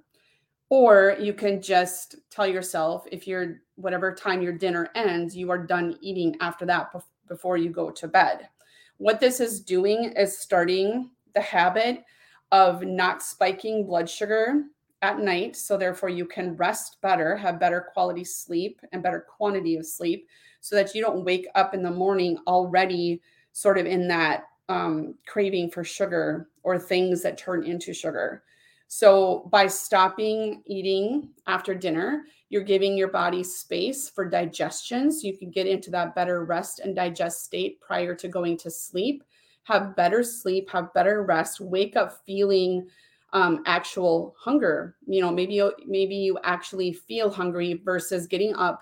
or 0.74 1.16
you 1.20 1.34
can 1.34 1.62
just 1.62 2.16
tell 2.32 2.48
yourself 2.48 3.06
if 3.12 3.28
you're 3.28 3.62
whatever 3.76 4.12
time 4.12 4.42
your 4.42 4.58
dinner 4.58 4.90
ends, 4.96 5.38
you 5.38 5.52
are 5.52 5.68
done 5.68 5.96
eating 6.02 6.36
after 6.42 6.66
that 6.66 6.92
before 7.28 7.58
you 7.58 7.70
go 7.70 7.92
to 7.92 8.08
bed. 8.08 8.50
What 8.98 9.20
this 9.20 9.40
is 9.40 9.62
doing 9.62 10.14
is 10.18 10.40
starting 10.40 11.12
the 11.36 11.42
habit 11.42 12.04
of 12.52 12.84
not 12.84 13.22
spiking 13.22 13.86
blood 13.86 14.10
sugar 14.10 14.64
at 15.04 15.20
night. 15.20 15.56
So, 15.56 15.78
therefore, 15.78 16.10
you 16.10 16.26
can 16.26 16.56
rest 16.56 16.98
better, 17.02 17.36
have 17.36 17.60
better 17.60 17.90
quality 17.94 18.24
sleep 18.24 18.82
and 18.92 19.04
better 19.04 19.28
quantity 19.30 19.76
of 19.76 19.86
sleep 19.86 20.28
so 20.64 20.78
that 20.78 20.96
you 20.96 21.02
don't 21.02 21.26
wake 21.26 21.46
up 21.56 21.74
in 21.74 21.84
the 21.84 21.92
morning 21.92 22.38
already 22.48 23.22
sort 23.52 23.78
of 23.78 23.86
in 23.86 24.08
that 24.08 24.46
um, 24.70 25.14
craving 25.28 25.70
for 25.70 25.84
sugar 25.84 26.48
or 26.64 26.80
things 26.80 27.22
that 27.22 27.38
turn 27.38 27.66
into 27.66 27.94
sugar. 27.94 28.44
So, 28.88 29.50
by 29.52 29.68
stopping 29.68 30.64
eating 30.66 31.32
after 31.48 31.76
dinner, 31.76 32.24
you're 32.48 32.64
giving 32.64 32.96
your 32.96 33.10
body 33.10 33.44
space 33.44 34.10
for 34.10 34.24
digestion 34.24 35.12
so 35.12 35.28
you 35.28 35.38
can 35.38 35.52
get 35.52 35.68
into 35.68 35.92
that 35.92 36.16
better 36.16 36.46
rest 36.46 36.80
and 36.80 36.96
digest 36.96 37.44
state 37.44 37.82
prior 37.82 38.16
to 38.16 38.30
going 38.30 38.56
to 38.60 38.72
sleep. 38.72 39.22
Have 39.64 39.98
better 39.98 40.24
sleep, 40.24 40.70
have 40.70 40.94
better 40.94 41.24
rest, 41.24 41.60
wake 41.60 41.98
up 41.98 42.22
feeling 42.26 42.88
um, 43.34 43.64
actual 43.66 44.34
hunger. 44.40 44.96
You 45.08 45.20
know, 45.22 45.32
maybe 45.32 45.62
maybe 45.86 46.16
you 46.16 46.40
actually 46.44 46.94
feel 46.94 47.30
hungry 47.30 47.82
versus 47.84 48.28
getting 48.28 48.56
up 48.56 48.82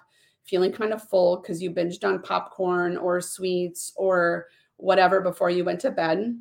feeling 0.52 0.72
kind 0.72 0.92
of 0.92 1.02
full 1.02 1.38
because 1.38 1.64
you 1.64 1.72
binged 1.72 2.04
on 2.04 2.22
popcorn 2.22 2.98
or 2.98 3.22
sweets 3.22 3.94
or 3.96 4.48
whatever 4.76 5.22
before 5.22 5.50
you 5.50 5.64
went 5.64 5.80
to 5.80 5.90
bed, 5.90 6.38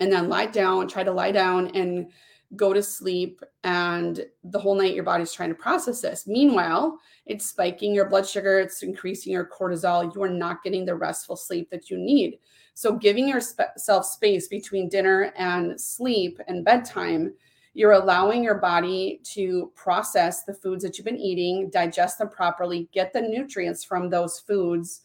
and 0.00 0.12
then 0.12 0.28
lie 0.28 0.46
down. 0.46 0.88
Try 0.88 1.04
to 1.04 1.12
lie 1.12 1.30
down 1.30 1.68
and 1.68 2.10
go 2.56 2.72
to 2.72 2.82
sleep 2.82 3.40
and 3.62 4.26
the 4.42 4.58
whole 4.58 4.74
night 4.74 4.94
your 4.94 5.04
body's 5.04 5.32
trying 5.32 5.50
to 5.50 5.54
process 5.54 6.00
this 6.00 6.26
meanwhile 6.26 6.98
it's 7.24 7.46
spiking 7.46 7.94
your 7.94 8.08
blood 8.08 8.26
sugar 8.26 8.58
it's 8.58 8.82
increasing 8.82 9.32
your 9.32 9.44
cortisol 9.44 10.12
you 10.12 10.20
are 10.20 10.28
not 10.28 10.60
getting 10.64 10.84
the 10.84 10.92
restful 10.92 11.36
sleep 11.36 11.70
that 11.70 11.88
you 11.90 11.96
need 11.96 12.40
so 12.74 12.96
giving 12.96 13.28
yourself 13.28 14.04
space 14.04 14.48
between 14.48 14.88
dinner 14.88 15.32
and 15.36 15.80
sleep 15.80 16.40
and 16.48 16.64
bedtime 16.64 17.32
you're 17.72 17.92
allowing 17.92 18.42
your 18.42 18.56
body 18.56 19.20
to 19.22 19.70
process 19.74 20.42
the 20.42 20.54
foods 20.54 20.82
that 20.82 20.98
you've 20.98 21.04
been 21.04 21.18
eating 21.18 21.70
digest 21.70 22.18
them 22.18 22.28
properly 22.28 22.88
get 22.92 23.12
the 23.12 23.20
nutrients 23.20 23.84
from 23.84 24.10
those 24.10 24.40
foods 24.40 25.02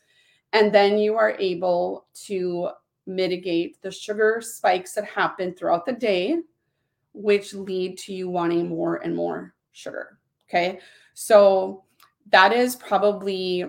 and 0.54 0.74
then 0.74 0.98
you 0.98 1.16
are 1.16 1.36
able 1.40 2.08
to 2.14 2.70
mitigate 3.08 3.82
the 3.82 3.92
sugar 3.92 4.42
spikes 4.42 4.94
that 4.94 5.06
happen 5.06 5.54
throughout 5.54 5.86
the 5.86 5.94
day 5.94 6.38
which 7.16 7.54
lead 7.54 7.98
to 7.98 8.14
you 8.14 8.30
wanting 8.30 8.68
more 8.68 8.98
and 8.98 9.16
more 9.16 9.54
sugar. 9.72 10.20
Okay. 10.50 10.80
So 11.14 11.84
that 12.32 12.52
is 12.52 12.76
probably 12.76 13.66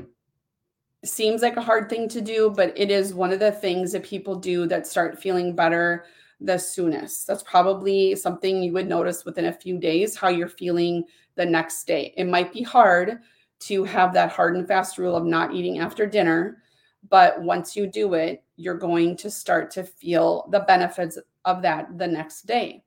seems 1.05 1.43
like 1.43 1.57
a 1.57 1.62
hard 1.62 1.88
thing 1.88 2.09
to 2.09 2.21
do, 2.21 2.53
but 2.55 2.76
it 2.76 2.91
is 2.91 3.15
one 3.15 3.33
of 3.33 3.38
the 3.38 3.53
things 3.53 3.93
that 3.93 4.03
people 4.03 4.35
do 4.35 4.67
that 4.67 4.87
start 4.87 5.21
feeling 5.21 5.55
better 5.55 6.05
the 6.40 6.59
soonest. 6.59 7.26
That's 7.26 7.43
probably 7.43 8.14
something 8.14 8.62
you 8.62 8.73
would 8.73 8.88
notice 8.88 9.25
within 9.25 9.47
a 9.47 9.52
few 9.52 9.78
days 9.78 10.16
how 10.16 10.28
you're 10.28 10.49
feeling 10.49 11.05
the 11.35 11.47
next 11.47 11.87
day. 11.87 12.12
It 12.16 12.25
might 12.25 12.52
be 12.52 12.62
hard 12.62 13.21
to 13.61 13.85
have 13.85 14.12
that 14.12 14.31
hard 14.31 14.57
and 14.57 14.69
fast 14.69 14.99
rule 14.99 15.16
of 15.16 15.25
not 15.25 15.55
eating 15.55 15.78
after 15.78 16.07
dinner, 16.07 16.62
but 17.09 17.40
once 17.40 17.76
you 17.76 17.87
do 17.87 18.14
it, 18.14 18.43
you're 18.57 18.78
going 18.78 19.16
to 19.16 19.31
start 19.31 19.71
to 19.73 19.85
feel 19.85 20.49
the 20.50 20.61
benefits 20.61 21.19
of 21.45 21.62
that 21.62 21.97
the 21.97 22.07
next 22.07 22.43
day. 22.47 22.83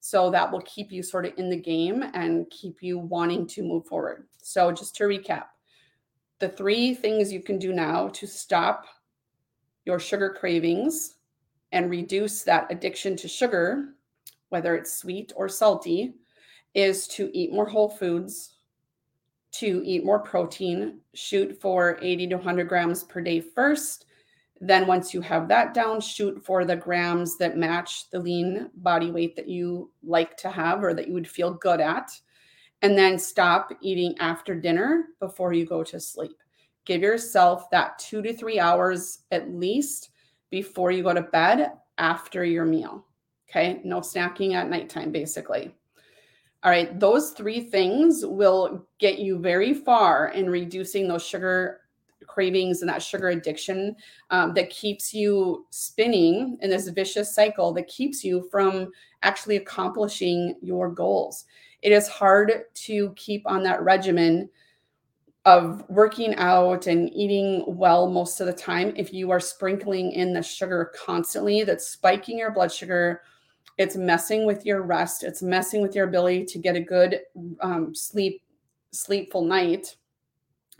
So 0.00 0.30
that 0.30 0.50
will 0.50 0.62
keep 0.62 0.92
you 0.92 1.02
sort 1.02 1.26
of 1.26 1.32
in 1.36 1.50
the 1.50 1.60
game 1.60 2.04
and 2.14 2.48
keep 2.50 2.82
you 2.82 2.98
wanting 2.98 3.46
to 3.48 3.62
move 3.62 3.86
forward. 3.86 4.28
So, 4.40 4.70
just 4.70 4.94
to 4.96 5.04
recap, 5.04 5.46
the 6.38 6.48
three 6.48 6.94
things 6.94 7.32
you 7.32 7.42
can 7.42 7.58
do 7.58 7.72
now 7.72 8.08
to 8.10 8.26
stop 8.26 8.84
your 9.84 9.98
sugar 9.98 10.36
cravings 10.38 11.15
and 11.76 11.90
reduce 11.90 12.42
that 12.42 12.66
addiction 12.70 13.16
to 13.16 13.28
sugar, 13.28 13.94
whether 14.48 14.74
it's 14.74 14.98
sweet 14.98 15.32
or 15.36 15.48
salty, 15.48 16.14
is 16.74 17.06
to 17.08 17.30
eat 17.32 17.52
more 17.52 17.68
whole 17.68 17.90
foods, 17.90 18.54
to 19.52 19.82
eat 19.84 20.04
more 20.04 20.18
protein, 20.18 21.00
shoot 21.14 21.60
for 21.60 21.98
80 22.02 22.28
to 22.28 22.36
100 22.36 22.68
grams 22.68 23.04
per 23.04 23.20
day 23.20 23.40
first, 23.40 24.06
then, 24.60 24.86
once 24.86 25.12
you 25.12 25.20
have 25.20 25.48
that 25.48 25.74
down, 25.74 26.00
shoot 26.00 26.42
for 26.42 26.64
the 26.64 26.76
grams 26.76 27.36
that 27.36 27.58
match 27.58 28.08
the 28.08 28.18
lean 28.18 28.70
body 28.76 29.10
weight 29.10 29.36
that 29.36 29.48
you 29.48 29.90
like 30.02 30.34
to 30.38 30.50
have 30.50 30.82
or 30.82 30.94
that 30.94 31.08
you 31.08 31.12
would 31.12 31.28
feel 31.28 31.52
good 31.52 31.78
at. 31.78 32.10
And 32.80 32.96
then 32.96 33.18
stop 33.18 33.70
eating 33.82 34.16
after 34.18 34.54
dinner 34.54 35.08
before 35.20 35.52
you 35.52 35.66
go 35.66 35.82
to 35.84 36.00
sleep. 36.00 36.38
Give 36.86 37.02
yourself 37.02 37.68
that 37.70 37.98
two 37.98 38.22
to 38.22 38.32
three 38.32 38.58
hours 38.58 39.24
at 39.30 39.50
least 39.50 40.10
before 40.50 40.90
you 40.90 41.02
go 41.02 41.14
to 41.14 41.22
bed 41.22 41.72
after 41.98 42.44
your 42.44 42.64
meal. 42.64 43.04
Okay. 43.48 43.80
No 43.84 44.00
snacking 44.00 44.54
at 44.54 44.68
nighttime, 44.68 45.12
basically. 45.12 45.74
All 46.62 46.70
right. 46.70 46.98
Those 46.98 47.30
three 47.30 47.60
things 47.60 48.24
will 48.24 48.86
get 48.98 49.18
you 49.18 49.38
very 49.38 49.72
far 49.72 50.28
in 50.28 50.50
reducing 50.50 51.06
those 51.06 51.24
sugar 51.24 51.80
cravings 52.26 52.80
and 52.80 52.88
that 52.88 53.02
sugar 53.02 53.28
addiction 53.28 53.94
um, 54.30 54.52
that 54.54 54.70
keeps 54.70 55.14
you 55.14 55.66
spinning 55.70 56.58
in 56.60 56.70
this 56.70 56.88
vicious 56.88 57.34
cycle 57.34 57.72
that 57.72 57.86
keeps 57.88 58.24
you 58.24 58.48
from 58.50 58.90
actually 59.22 59.56
accomplishing 59.56 60.54
your 60.60 60.90
goals. 60.90 61.44
It 61.82 61.92
is 61.92 62.08
hard 62.08 62.64
to 62.74 63.12
keep 63.16 63.46
on 63.46 63.62
that 63.62 63.82
regimen 63.82 64.48
of 65.46 65.82
working 65.88 66.34
out 66.34 66.86
and 66.86 67.10
eating 67.14 67.64
well 67.66 68.10
most 68.10 68.40
of 68.40 68.46
the 68.46 68.52
time 68.52 68.92
if 68.96 69.12
you 69.14 69.30
are 69.30 69.40
sprinkling 69.40 70.12
in 70.12 70.34
the 70.34 70.42
sugar 70.42 70.92
constantly 70.94 71.64
that's 71.64 71.86
spiking 71.86 72.38
your 72.38 72.50
blood 72.50 72.70
sugar 72.70 73.22
it's 73.78 73.96
messing 73.96 74.44
with 74.44 74.66
your 74.66 74.82
rest 74.82 75.22
it's 75.22 75.42
messing 75.42 75.80
with 75.80 75.94
your 75.94 76.08
ability 76.08 76.44
to 76.44 76.58
get 76.58 76.76
a 76.76 76.80
good 76.80 77.20
um, 77.60 77.94
sleep 77.94 78.42
sleepful 78.92 79.44
night 79.44 79.96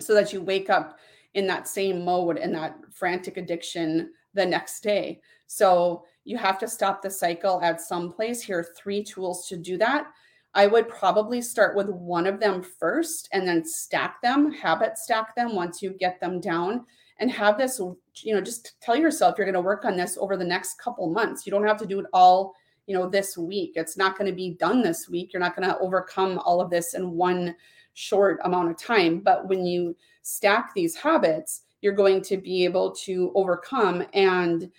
so 0.01 0.15
that 0.15 0.33
you 0.33 0.41
wake 0.41 0.69
up 0.71 0.99
in 1.35 1.47
that 1.47 1.69
same 1.69 2.05
mode 2.05 2.39
and 2.39 2.55
that 2.55 2.77
frantic 2.91 3.37
addiction 3.37 4.11
the 4.35 4.45
next 4.45 4.83
day. 4.83 5.21
So 5.47 6.05
you 6.25 6.37
have 6.39 6.59
to 6.59 6.69
stop 6.69 7.03
the 7.03 7.11
cycle 7.11 7.61
at 7.63 7.81
some 7.81 8.13
place. 8.13 8.43
Here 8.43 8.59
are 8.59 8.67
three 8.77 9.03
tools 9.03 9.47
to 9.49 9.57
do 9.57 9.77
that. 9.79 10.09
I 10.57 10.67
would 10.67 10.89
probably 10.89 11.43
start 11.43 11.77
with 11.77 11.91
one 11.91 12.27
of 12.27 12.41
them 12.41 12.63
first 12.63 13.29
and 13.33 13.47
then 13.47 13.63
stack 13.63 14.23
them, 14.23 14.51
habit 14.51 14.97
stack 14.97 15.37
them 15.37 15.55
once 15.55 15.83
you 15.83 15.91
get 15.91 16.19
them 16.19 16.41
down 16.41 16.87
and 17.19 17.31
have 17.31 17.59
this, 17.59 17.79
you 18.23 18.35
know, 18.35 18.41
just 18.41 18.81
tell 18.81 18.97
yourself 18.97 19.37
you're 19.37 19.45
going 19.45 19.53
to 19.53 19.61
work 19.61 19.85
on 19.85 19.99
this 19.99 20.17
over 20.19 20.35
the 20.35 20.45
next 20.45 20.81
couple 20.81 21.11
months. 21.11 21.45
You 21.45 21.51
don't 21.51 21.67
have 21.67 21.77
to 21.77 21.87
do 21.87 22.01
it 22.01 22.07
all, 22.15 22.55
you 22.87 22.97
know, 22.97 23.07
this 23.07 23.37
week. 23.37 23.73
It's 23.75 23.99
not 23.99 24.17
going 24.17 24.31
to 24.31 24.35
be 24.35 24.55
done 24.55 24.81
this 24.81 25.11
week. 25.11 25.31
You're 25.31 25.41
not 25.41 25.55
going 25.55 25.69
to 25.69 25.79
overcome 25.79 26.39
all 26.39 26.63
of 26.63 26.71
this 26.71 26.95
in 26.95 27.11
one 27.11 27.55
short 27.93 28.41
amount 28.43 28.71
of 28.71 28.79
time. 28.79 29.21
But 29.21 29.47
when 29.47 29.67
you 29.67 29.95
stack 30.23 30.73
these 30.75 30.97
habits, 30.97 31.65
you're 31.83 31.93
going 31.93 32.23
to 32.23 32.39
be 32.39 32.65
able 32.65 32.95
to 33.05 33.31
overcome 33.35 34.07
and 34.15 34.71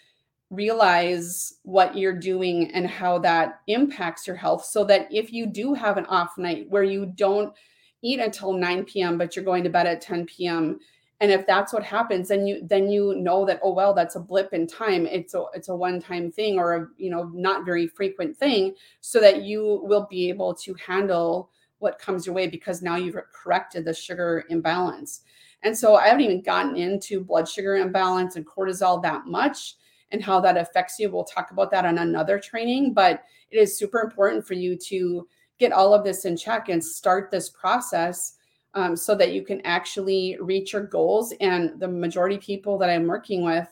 realize 0.49 1.55
what 1.63 1.97
you're 1.97 2.17
doing 2.17 2.71
and 2.71 2.87
how 2.87 3.19
that 3.19 3.61
impacts 3.67 4.25
your 4.25 4.35
health 4.35 4.63
so 4.63 4.83
that 4.85 5.07
if 5.11 5.33
you 5.33 5.45
do 5.45 5.73
have 5.73 5.97
an 5.97 6.05
off 6.05 6.37
night 6.37 6.67
where 6.69 6.83
you 6.83 7.05
don't 7.05 7.53
eat 8.01 8.19
until 8.19 8.53
9 8.53 8.85
p.m., 8.85 9.17
but 9.17 9.35
you're 9.35 9.43
going 9.43 9.63
to 9.63 9.69
bed 9.69 9.87
at 9.87 10.01
10 10.01 10.25
p.m., 10.25 10.79
and 11.19 11.31
if 11.31 11.47
that's 11.47 11.73
what 11.73 11.83
happens 11.83 12.27
then 12.27 12.45
you 12.45 12.59
then 12.63 12.89
you 12.89 13.15
know 13.15 13.45
that 13.45 13.59
oh 13.63 13.73
well 13.73 13.93
that's 13.93 14.15
a 14.15 14.19
blip 14.19 14.53
in 14.53 14.67
time 14.67 15.05
it's 15.05 15.33
a 15.33 15.43
it's 15.53 15.69
a 15.69 15.75
one 15.75 15.99
time 15.99 16.31
thing 16.31 16.59
or 16.59 16.75
a 16.75 16.87
you 16.97 17.09
know 17.09 17.31
not 17.33 17.65
very 17.65 17.87
frequent 17.87 18.37
thing 18.37 18.73
so 19.01 19.19
that 19.19 19.41
you 19.43 19.81
will 19.83 20.07
be 20.09 20.29
able 20.29 20.53
to 20.53 20.75
handle 20.75 21.49
what 21.79 21.99
comes 21.99 22.25
your 22.25 22.35
way 22.35 22.47
because 22.47 22.81
now 22.81 22.95
you've 22.95 23.17
corrected 23.33 23.85
the 23.85 23.93
sugar 23.93 24.45
imbalance 24.49 25.21
and 25.63 25.75
so 25.75 25.95
i 25.95 26.07
haven't 26.07 26.21
even 26.21 26.41
gotten 26.41 26.75
into 26.75 27.23
blood 27.23 27.47
sugar 27.47 27.77
imbalance 27.77 28.35
and 28.35 28.45
cortisol 28.45 29.01
that 29.01 29.25
much 29.25 29.75
and 30.11 30.23
how 30.23 30.39
that 30.39 30.57
affects 30.57 30.99
you 30.99 31.09
we'll 31.09 31.23
talk 31.23 31.51
about 31.51 31.71
that 31.71 31.85
on 31.85 31.97
another 31.99 32.39
training 32.39 32.93
but 32.93 33.23
it 33.51 33.57
is 33.57 33.77
super 33.77 33.99
important 33.99 34.45
for 34.45 34.53
you 34.53 34.75
to 34.75 35.27
get 35.59 35.71
all 35.71 35.93
of 35.93 36.03
this 36.03 36.25
in 36.25 36.37
check 36.37 36.69
and 36.69 36.83
start 36.83 37.31
this 37.31 37.49
process 37.49 38.37
um, 38.73 38.95
so 38.95 39.15
that 39.15 39.33
you 39.33 39.43
can 39.43 39.59
actually 39.61 40.37
reach 40.39 40.73
your 40.73 40.83
goals. 40.83 41.33
And 41.41 41.79
the 41.79 41.87
majority 41.87 42.37
people 42.37 42.77
that 42.77 42.89
I'm 42.89 43.07
working 43.07 43.43
with 43.43 43.67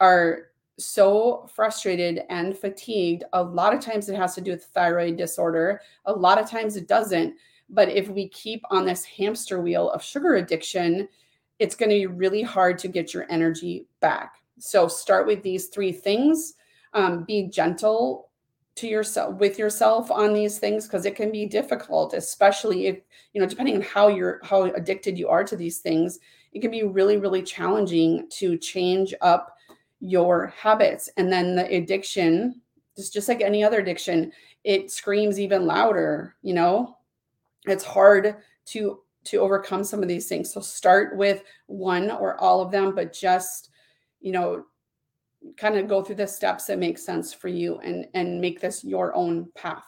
are 0.00 0.48
so 0.78 1.48
frustrated 1.54 2.22
and 2.28 2.58
fatigued. 2.58 3.24
A 3.34 3.42
lot 3.42 3.72
of 3.72 3.80
times 3.80 4.08
it 4.08 4.16
has 4.16 4.34
to 4.34 4.40
do 4.40 4.50
with 4.50 4.64
thyroid 4.64 5.16
disorder, 5.16 5.80
a 6.06 6.12
lot 6.12 6.40
of 6.40 6.50
times 6.50 6.76
it 6.76 6.88
doesn't. 6.88 7.34
But 7.70 7.88
if 7.88 8.08
we 8.08 8.28
keep 8.28 8.62
on 8.70 8.84
this 8.84 9.04
hamster 9.04 9.60
wheel 9.60 9.90
of 9.90 10.02
sugar 10.02 10.34
addiction, 10.34 11.08
it's 11.58 11.76
going 11.76 11.90
to 11.90 11.94
be 11.94 12.06
really 12.06 12.42
hard 12.42 12.78
to 12.78 12.88
get 12.88 13.14
your 13.14 13.26
energy 13.30 13.86
back. 14.00 14.41
So 14.58 14.88
start 14.88 15.26
with 15.26 15.42
these 15.42 15.68
three 15.68 15.92
things. 15.92 16.54
Um, 16.94 17.24
be 17.24 17.48
gentle 17.48 18.30
to 18.74 18.86
yourself 18.86 19.34
with 19.36 19.58
yourself 19.58 20.10
on 20.10 20.32
these 20.32 20.58
things 20.58 20.86
because 20.86 21.04
it 21.04 21.14
can 21.14 21.30
be 21.30 21.44
difficult 21.44 22.14
especially 22.14 22.86
if 22.86 23.00
you 23.34 23.40
know 23.40 23.46
depending 23.46 23.76
on 23.76 23.82
how 23.82 24.08
you're 24.08 24.40
how 24.42 24.62
addicted 24.62 25.18
you 25.18 25.28
are 25.28 25.44
to 25.44 25.56
these 25.56 25.80
things 25.80 26.18
it 26.52 26.60
can 26.60 26.70
be 26.70 26.82
really 26.82 27.18
really 27.18 27.42
challenging 27.42 28.26
to 28.30 28.56
change 28.56 29.12
up 29.20 29.56
your 30.02 30.48
habits. 30.48 31.08
And 31.16 31.32
then 31.32 31.54
the 31.54 31.64
addiction 31.74 32.60
just 32.96 33.14
just 33.14 33.28
like 33.28 33.40
any 33.40 33.64
other 33.64 33.78
addiction 33.78 34.32
it 34.64 34.90
screams 34.90 35.40
even 35.40 35.64
louder 35.64 36.36
you 36.42 36.52
know? 36.52 36.98
It's 37.66 37.84
hard 37.84 38.36
to 38.66 39.00
to 39.24 39.36
overcome 39.38 39.84
some 39.84 40.02
of 40.02 40.08
these 40.08 40.28
things. 40.28 40.52
So 40.52 40.60
start 40.60 41.16
with 41.16 41.44
one 41.66 42.10
or 42.10 42.38
all 42.40 42.60
of 42.60 42.72
them 42.72 42.94
but 42.94 43.12
just 43.12 43.70
you 44.22 44.32
know 44.32 44.64
kind 45.56 45.76
of 45.76 45.88
go 45.88 46.02
through 46.02 46.14
the 46.14 46.26
steps 46.26 46.66
that 46.66 46.78
make 46.78 46.96
sense 46.96 47.34
for 47.34 47.48
you 47.48 47.78
and 47.80 48.06
and 48.14 48.40
make 48.40 48.60
this 48.60 48.84
your 48.84 49.14
own 49.14 49.48
path 49.54 49.84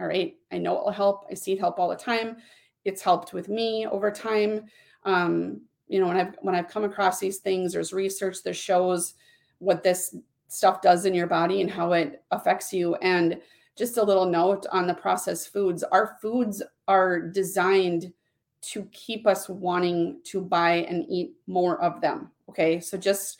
all 0.00 0.06
right? 0.06 0.34
I 0.50 0.58
know 0.58 0.76
it 0.76 0.84
will 0.84 0.90
help. 0.90 1.26
I 1.30 1.34
see 1.34 1.52
it 1.52 1.60
help 1.60 1.78
all 1.78 1.88
the 1.88 1.96
time. 1.96 2.38
It's 2.84 3.02
helped 3.02 3.32
with 3.32 3.48
me 3.48 3.86
over 3.86 4.10
time. 4.10 4.64
Um 5.04 5.60
you 5.86 6.00
know 6.00 6.08
when 6.08 6.16
i've 6.16 6.34
when 6.40 6.54
i've 6.54 6.68
come 6.68 6.84
across 6.84 7.20
these 7.20 7.38
things 7.38 7.74
there's 7.74 7.92
research 7.92 8.42
that 8.42 8.54
shows 8.54 9.14
what 9.58 9.82
this 9.82 10.16
stuff 10.48 10.80
does 10.80 11.04
in 11.04 11.12
your 11.12 11.26
body 11.26 11.60
and 11.60 11.70
how 11.70 11.92
it 11.92 12.22
affects 12.30 12.72
you. 12.72 12.94
And 12.96 13.38
just 13.76 13.98
a 13.98 14.02
little 14.02 14.24
note 14.24 14.66
on 14.72 14.86
the 14.86 14.94
processed 14.94 15.52
foods 15.52 15.82
our 15.82 16.16
foods 16.22 16.62
are 16.88 17.20
designed 17.20 18.12
to 18.62 18.88
keep 18.92 19.26
us 19.26 19.46
wanting 19.48 20.20
to 20.24 20.40
buy 20.40 20.86
and 20.88 21.04
eat 21.10 21.34
more 21.46 21.80
of 21.82 22.00
them 22.00 22.30
okay? 22.48 22.80
So 22.80 22.96
just 22.96 23.38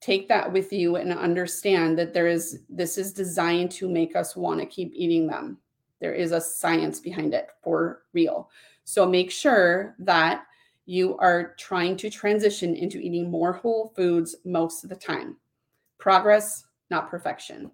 take 0.00 0.28
that 0.28 0.52
with 0.52 0.72
you 0.72 0.96
and 0.96 1.12
understand 1.12 1.98
that 1.98 2.14
there 2.14 2.26
is 2.26 2.60
this 2.68 2.98
is 2.98 3.12
designed 3.12 3.70
to 3.72 3.88
make 3.88 4.14
us 4.14 4.36
want 4.36 4.60
to 4.60 4.66
keep 4.66 4.92
eating 4.94 5.26
them. 5.26 5.58
There 6.00 6.14
is 6.14 6.32
a 6.32 6.40
science 6.40 7.00
behind 7.00 7.34
it 7.34 7.48
for 7.62 8.02
real. 8.12 8.50
So 8.84 9.04
make 9.06 9.30
sure 9.30 9.96
that 9.98 10.44
you 10.86 11.18
are 11.18 11.54
trying 11.58 11.96
to 11.98 12.08
transition 12.08 12.74
into 12.74 12.98
eating 12.98 13.30
more 13.30 13.52
whole 13.52 13.92
foods 13.94 14.36
most 14.44 14.84
of 14.84 14.90
the 14.90 14.96
time. 14.96 15.36
Progress 15.98 16.64
not 16.90 17.10
perfection. 17.10 17.70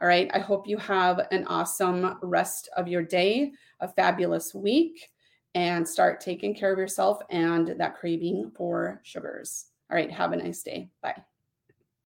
All 0.00 0.08
right 0.08 0.28
i 0.34 0.40
hope 0.40 0.66
you 0.66 0.76
have 0.78 1.20
an 1.30 1.46
awesome 1.46 2.18
rest 2.20 2.68
of 2.76 2.88
your 2.88 3.02
day 3.02 3.52
a 3.80 3.88
fabulous 3.88 4.52
week 4.52 5.10
and 5.54 5.86
start 5.86 6.20
taking 6.20 6.52
care 6.52 6.72
of 6.72 6.78
yourself 6.78 7.20
and 7.30 7.76
that 7.78 7.96
craving 7.96 8.50
for 8.56 9.00
sugars. 9.04 9.66
All 9.90 9.96
right 9.96 10.10
have 10.10 10.32
a 10.32 10.36
nice 10.36 10.62
day. 10.62 10.90
Bye 11.00 11.22